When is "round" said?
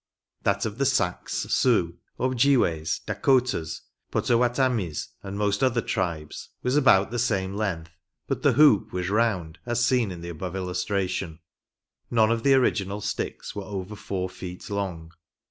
9.11-9.59